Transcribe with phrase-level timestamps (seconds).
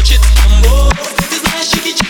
[0.00, 0.20] хочет.
[0.46, 0.90] Амбо
[1.28, 2.09] Ты знаешь, чики-чики.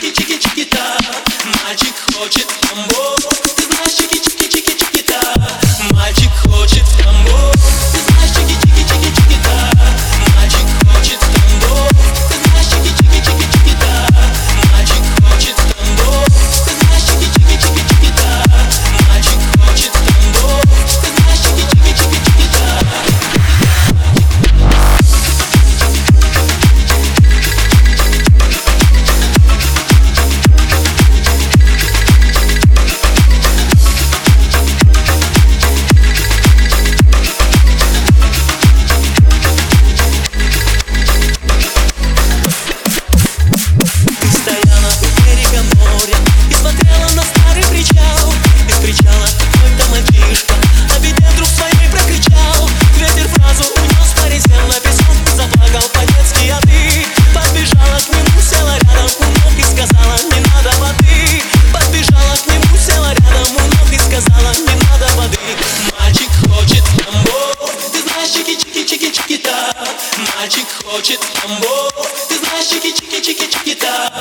[70.37, 71.91] Мальчик хочет тамбо,
[72.29, 74.13] ты знаешь чики-чики-чики-чики-та.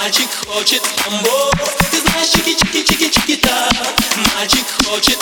[0.00, 1.50] Мальчик хочет тамбо,
[1.90, 3.68] ты знаешь чики-чики-чики-чики-та.
[4.34, 5.18] Мальчик хочет